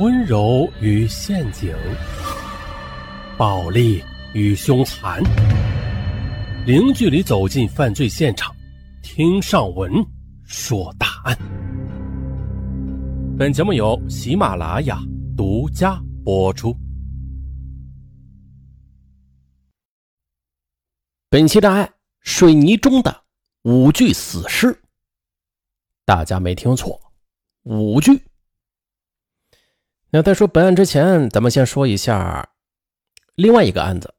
[0.00, 1.72] 温柔与陷阱，
[3.38, 4.02] 暴力
[4.32, 5.22] 与凶残，
[6.66, 8.52] 零距离走进犯罪现场，
[9.04, 10.04] 听上文
[10.42, 11.38] 说大案。
[13.38, 14.98] 本节目由喜马拉雅
[15.36, 16.76] 独家播出。
[21.30, 21.88] 本期大案：
[22.22, 23.22] 水泥中的
[23.62, 24.76] 五具死尸。
[26.04, 27.00] 大家没听错，
[27.62, 28.23] 五具。
[30.14, 32.50] 那在说本案之前，咱们先说一下
[33.34, 34.14] 另外一个案子，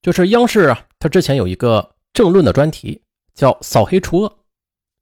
[0.00, 3.02] 就是央视啊，它之前有一个政论的专题
[3.34, 4.30] 叫《扫黑除恶》，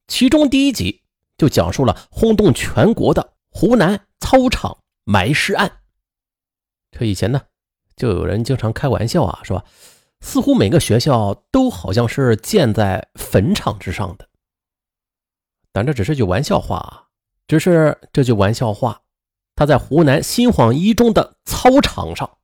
[0.09, 1.05] 其中第一集
[1.39, 5.71] 就讲述了轰动全国的湖南操场埋尸案。
[6.91, 7.43] 这以前呢，
[7.95, 9.65] 就有人经常开玩笑啊，说
[10.21, 14.29] 似乎每个学校都好像是建在坟场之上的。
[15.71, 17.07] 但这只是句玩笑话啊，
[17.47, 18.99] 只是这句玩笑话。
[19.55, 22.39] 他在湖南新晃一中的操场上，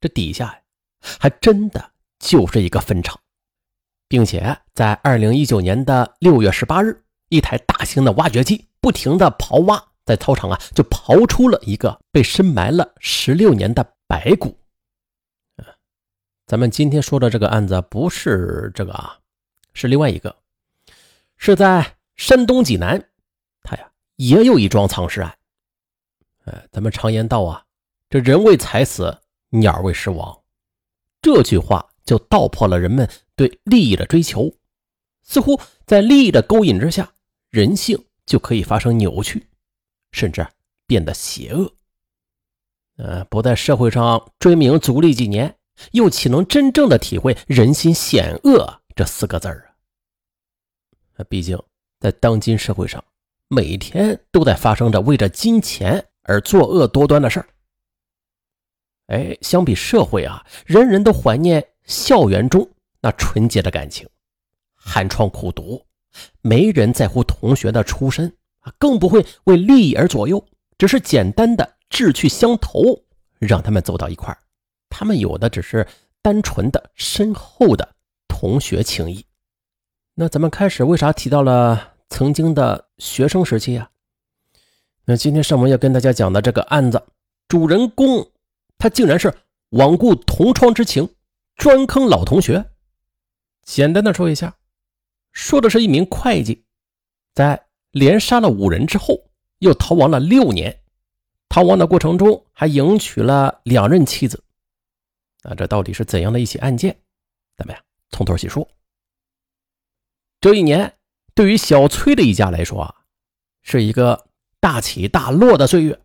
[0.00, 0.62] 这底下，
[1.20, 3.20] 还真的就是一个坟场，
[4.08, 14.58] 并且在二零一九年的六月十八日，一台大型的挖掘机不停的刨挖，在操场啊，就刨出了一个被深埋了十六年的白骨。
[16.46, 19.18] 咱们今天说的这个案子不是这个啊，
[19.74, 20.34] 是另外一个，
[21.36, 23.10] 是在山东济南，
[23.62, 25.37] 他呀也有一桩藏尸案。
[26.70, 27.64] 咱们常言道啊，
[28.10, 29.18] 这人为财死，
[29.50, 30.42] 鸟为食亡。
[31.20, 34.54] 这句话就道破了人们对利益的追求。
[35.22, 37.12] 似乎在利益的勾引之下，
[37.50, 39.46] 人性就可以发生扭曲，
[40.12, 40.46] 甚至
[40.86, 41.74] 变得邪恶。
[42.96, 45.56] 呃，不在社会上追名逐利几年，
[45.92, 51.24] 又岂能真正的体会人心险恶这四个字啊？
[51.28, 51.60] 毕竟
[52.00, 53.04] 在当今社会上，
[53.48, 56.06] 每天都在发生着为着金钱。
[56.28, 57.46] 而作恶多端的事儿，
[59.06, 62.68] 哎，相比社会啊，人人都怀念校园中
[63.00, 64.06] 那纯洁的感情，
[64.74, 65.82] 寒窗苦读，
[66.42, 68.30] 没人在乎同学的出身
[68.60, 73.02] 啊，更不会为利益而左右，只是简单的志趣相投，
[73.38, 74.38] 让他们走到一块儿。
[74.90, 75.86] 他们有的只是
[76.20, 77.94] 单纯的深厚的
[78.28, 79.24] 同学情谊。
[80.14, 83.90] 那咱们开始为啥提到了曾经的学生时期呀？
[85.10, 87.02] 那今天上文要跟大家讲的这个案子，
[87.48, 88.30] 主人公
[88.76, 89.34] 他竟然是
[89.70, 91.08] 罔顾同窗之情，
[91.56, 92.62] 专坑老同学。
[93.62, 94.58] 简单的说一下，
[95.32, 96.62] 说的是一名会计，
[97.34, 99.30] 在连杀了五人之后，
[99.60, 100.78] 又逃亡了六年，
[101.48, 104.44] 逃亡的过程中还迎娶了两任妻子。
[105.42, 106.94] 那，这到底是怎样的一起案件？
[107.56, 108.68] 咱们呀，从头细说。
[110.38, 110.98] 这一年
[111.34, 112.94] 对于小崔的一家来说啊，
[113.62, 114.27] 是一个。
[114.60, 116.00] 大起大落的岁月，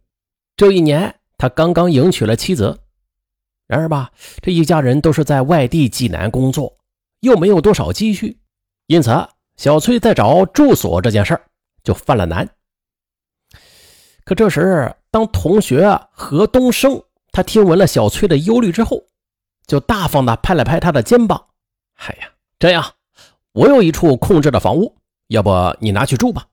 [0.56, 2.80] 这一年他刚刚迎娶了妻子。
[3.68, 6.78] 然而吧，这一家人都是在外地济南工作，
[7.22, 8.38] 又没有多少积蓄，
[8.88, 9.09] 因此
[9.56, 11.46] 小崔在找住所这件事儿
[11.84, 12.47] 就犯了难。
[14.25, 19.03] 可这时，当同学何东升他听闻了小崔的忧虑之后，
[19.66, 21.47] 就大方的拍了拍他的肩膀
[22.06, 22.94] ：“哎呀，这样，
[23.53, 24.96] 我有一处空置的房屋，
[25.28, 26.46] 要不你拿去住吧。”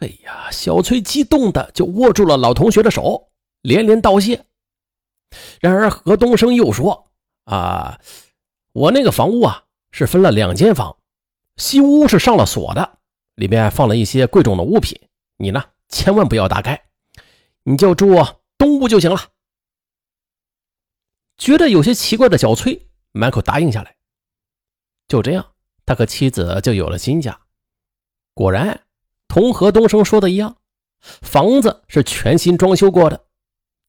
[0.00, 3.30] 哎呀，小崔激动的就握住了老同学的手，
[3.62, 4.44] 连连道谢。
[5.60, 7.10] 然而何东升又说
[7.46, 8.00] ：“啊，
[8.72, 10.98] 我那个房屋啊是分了两间房，
[11.56, 12.98] 西屋是上了锁的，
[13.36, 15.00] 里面放了一些贵重的物品，
[15.36, 16.84] 你呢千万不要打开，
[17.62, 18.14] 你就住
[18.58, 19.30] 东屋就行了。”
[21.38, 23.96] 觉得有些奇怪的小崔满口答应下来。
[25.08, 25.54] 就这样，
[25.86, 27.40] 他和妻子就有了新家。
[28.34, 28.80] 果然。
[29.28, 30.56] 同何东升说的一样，
[31.00, 33.24] 房子是全新装修过的，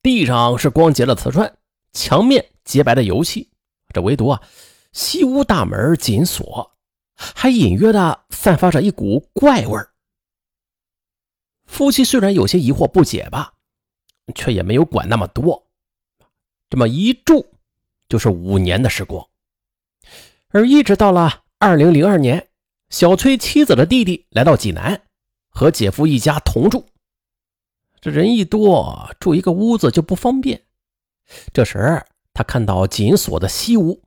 [0.02, 1.56] 地上是光洁的瓷砖，
[1.92, 3.48] 墙面洁白的油漆。
[3.94, 4.42] 这唯独啊，
[4.92, 6.76] 西屋大门紧锁，
[7.14, 9.90] 还隐约的散发着一股怪味儿。
[11.64, 13.54] 夫妻虽然有些疑惑不解吧，
[14.34, 15.66] 却也没有管那么多。
[16.68, 17.46] 这么一住
[18.08, 19.26] 就是五年的时光，
[20.48, 22.48] 而一直到了二零零二年，
[22.90, 25.05] 小崔妻子的弟弟来到济南。
[25.56, 26.86] 和姐夫一家同住，
[28.02, 30.62] 这人一多，住一个屋子就不方便。
[31.54, 32.04] 这时
[32.34, 34.04] 他看到紧锁的西屋，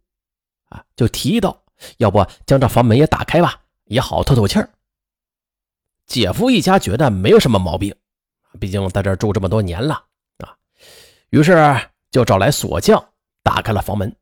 [0.66, 1.64] 啊，就提议道
[1.98, 4.70] ：“要不将这房门也打开吧，也好透透气儿。”
[6.06, 7.96] 姐夫一家觉得没有什么毛病，
[8.60, 9.96] 毕竟在这住这么多年了
[10.38, 10.56] 啊。
[11.32, 11.58] 于是
[12.12, 13.04] 就找来锁匠
[13.42, 14.16] 打开了房门。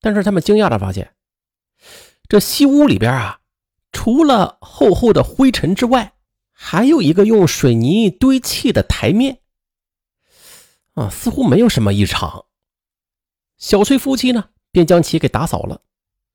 [0.00, 1.14] 但是他们惊讶的发现，
[2.28, 3.38] 这西屋里边啊。
[3.92, 6.14] 除了厚厚的灰尘之外，
[6.52, 9.40] 还有一个用水泥堆砌的台面，
[10.94, 12.46] 啊，似乎没有什么异常。
[13.56, 15.80] 小崔夫妻呢，便将其给打扫了，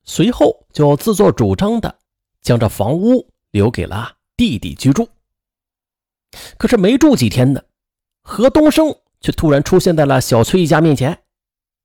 [0.04, 2.00] 随后就自作主张的
[2.42, 5.08] 将这房屋留给了弟弟居住。
[6.58, 7.62] 可是没住几天呢，
[8.22, 11.24] 何东升却突然出现在了小崔一家面前，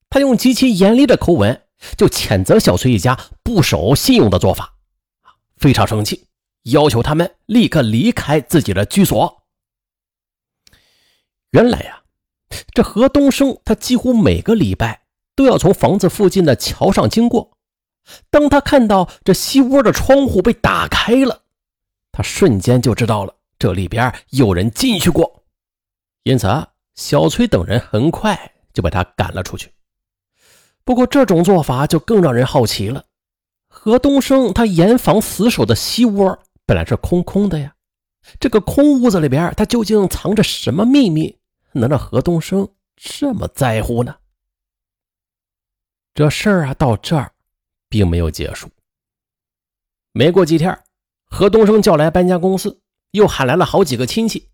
[0.09, 1.67] 他用极其严厉的口吻
[1.97, 4.78] 就谴责小崔一家不守信用的做法，
[5.59, 6.27] 非常生气，
[6.65, 9.43] 要求他们立刻离开自己的居所。
[11.51, 12.03] 原来呀，
[12.75, 15.03] 这何东升他几乎每个礼拜
[15.35, 17.57] 都要从房子附近的桥上经过，
[18.31, 21.43] 当他看到这西屋的窗户被打开了，
[22.13, 23.35] 他瞬间就知道了。
[23.59, 25.43] 这里边有人进去过，
[26.23, 29.73] 因此啊，小崔等人很快就把他赶了出去。
[30.85, 33.05] 不过这种做法就更让人好奇了。
[33.81, 36.37] 何东升他严防死守的西窝
[36.67, 37.73] 本来是空空的呀，
[38.41, 41.39] 这个空屋子里边他究竟藏着什么秘密，
[41.73, 44.17] 能让何东升这么在乎呢？
[46.13, 47.31] 这事儿啊，到这儿
[47.89, 48.69] 并没有结束。
[50.11, 50.77] 没过几天，
[51.31, 52.81] 何东升叫来搬家公司。
[53.13, 54.49] 又喊来了好几个亲戚，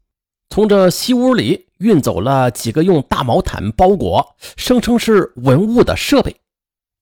[0.50, 6.41] 从这西屋里运走了几个用大毛毯包裹、声称是文物的设备，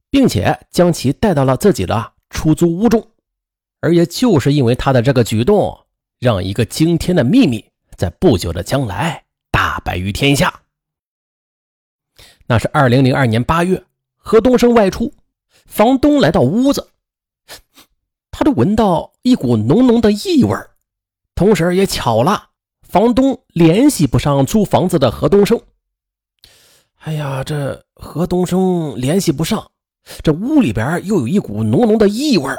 [0.08, 3.06] 并且将其带到了自己的出租屋中。
[3.78, 5.86] 而也就是因为他的这个举动，
[6.18, 7.64] 让一个惊天的秘密
[7.96, 10.60] 在不久的将来大白于天下。
[12.46, 13.84] 那是二零零二年八月，
[14.16, 15.12] 何东升外出，
[15.66, 16.90] 房东来到屋子，
[18.30, 20.56] 他都闻到一股浓浓的异味
[21.34, 22.50] 同时也巧了，
[22.82, 25.60] 房东联系不上租房子的何东升。
[26.98, 29.71] 哎呀，这何东升联系不上，
[30.22, 32.50] 这屋里边又有一股浓浓的异味，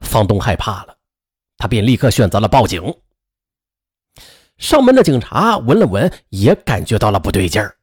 [0.00, 0.96] 房东害怕了，
[1.58, 2.94] 他便立刻选择了报警。
[4.56, 7.76] 上门的警察闻了闻，也感觉到了不对劲儿，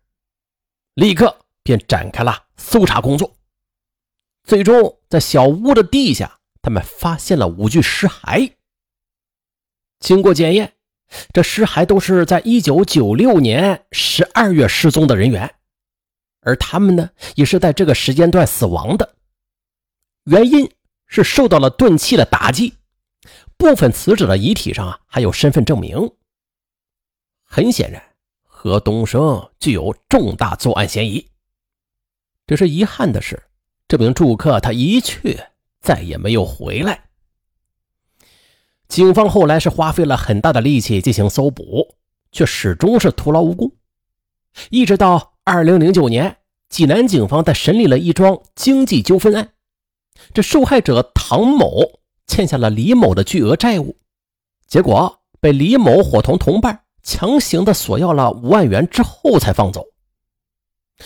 [0.94, 3.36] 立刻便展开了搜查工作。
[4.44, 8.54] 最终，在小屋的地下，他们发现了五具尸骸。
[10.00, 10.74] 经过检验，
[11.34, 15.56] 这尸骸都是在1996年12月失踪的人员，
[16.42, 19.16] 而他们呢，也是在这个时间段死亡的。
[20.26, 20.72] 原因
[21.06, 22.74] 是受到了钝器的打击，
[23.58, 26.12] 部分死者的遗体上啊还有身份证明。
[27.44, 28.02] 很显然，
[28.44, 31.30] 何东升具有重大作案嫌疑。
[32.46, 33.42] 只是遗憾的是，
[33.88, 35.40] 这名住客他一去
[35.82, 37.06] 再也没有回来。
[38.88, 41.96] 警方后来是花费了很大的力气进行搜捕，
[42.32, 43.72] 却始终是徒劳无功。
[44.70, 49.54] 一直到二零零九年，济南警方在审理了一桩经济纠纷案，
[50.34, 53.96] 这受害者唐某欠下了李某的巨额债务，
[54.68, 59.86] 结果被李某伙同同伴强行的索要了五万元之后才放走。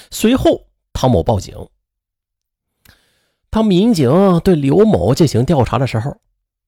[0.10, 1.56] 随后，唐某报警。
[3.52, 6.18] 当民警对刘某进行调查的时候，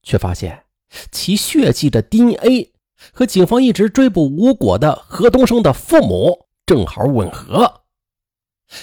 [0.04, 0.62] 却发现。
[1.10, 2.72] 其血迹的 DNA
[3.12, 7.82] 和警方一直追捕无果的何东升的父母正好吻合，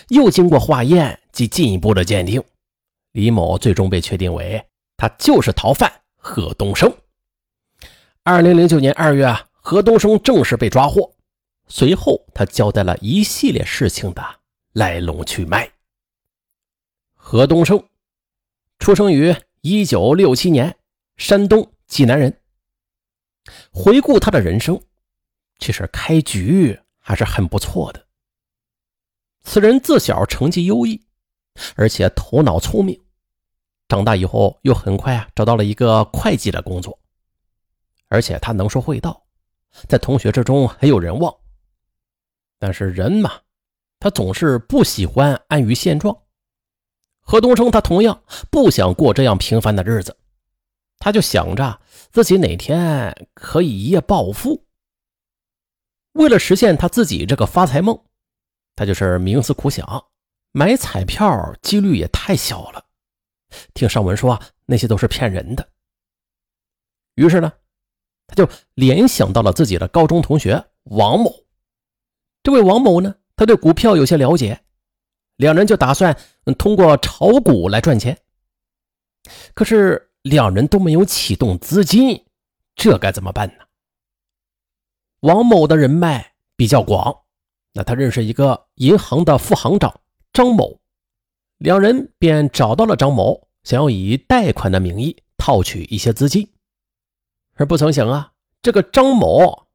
[0.10, 2.44] 又经过化验及进一步的鉴定，
[3.12, 4.64] 李某最终被确定为
[4.98, 6.96] 他就是逃犯何东升。
[8.24, 11.16] 二零零九年二月，何东升正式被抓获，
[11.68, 14.24] 随后他交代了一系列事情的
[14.74, 15.72] 来龙去脉。
[17.16, 17.84] 何东升
[18.80, 20.78] 出生于一九六七年，
[21.18, 21.72] 山东。
[21.88, 22.40] 济南人，
[23.70, 24.82] 回顾他的人生，
[25.60, 28.06] 其实开局还是很不错的。
[29.44, 31.04] 此人自小成绩优异，
[31.76, 32.98] 而且头脑聪明，
[33.90, 36.98] 长大以后又很快啊找到了一个会计的工作，
[38.08, 39.22] 而且他能说会道，
[39.88, 41.36] 在同学之中很有人望。
[42.60, 43.32] 但是人嘛，
[44.00, 46.16] 他总是不喜欢安于现状。
[47.20, 50.16] 何东升他同样不想过这样平凡的日子。
[51.00, 51.82] 他就想着
[52.12, 54.64] 自己哪天可以一夜暴富。
[56.14, 58.00] 为了实现他自己这个发财梦，
[58.76, 60.06] 他就是冥思苦想，
[60.52, 62.86] 买彩票几率也太小了。
[63.74, 65.68] 听上文说啊那些都是骗人的。
[67.16, 67.52] 于是呢，
[68.28, 71.34] 他就联想到了自己的高中同学王某。
[72.44, 74.62] 这位王某呢，他对股票有些了解，
[75.38, 76.18] 两人就打算
[76.58, 78.18] 通过炒股来赚钱。
[79.54, 80.08] 可是。
[80.24, 82.28] 两人都没有启动资金，
[82.76, 83.66] 这该怎么办呢？
[85.22, 87.16] 王某的人脉比较广，
[87.74, 90.02] 那他认识一个银行的副行长
[90.34, 90.80] 张某，
[91.60, 96.52] 两人便找到了张某，想要以贷款的名义套取一些资金。
[97.54, 98.32] 而不曾想啊，
[98.64, 99.68] 这个张某，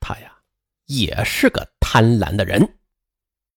[0.00, 0.36] 他呀
[0.84, 2.76] 也是个贪婪的人。